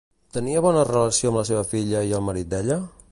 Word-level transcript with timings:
Tenia 0.37 0.63
bona 0.65 0.85
relació 0.87 1.33
amb 1.33 1.39
la 1.41 1.45
seva 1.51 1.63
filla 1.75 2.03
i 2.09 2.17
el 2.21 2.25
marit 2.31 2.51
d'ella? 2.55 2.83